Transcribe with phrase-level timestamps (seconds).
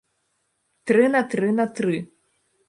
[0.91, 2.01] Тры на тры на тры.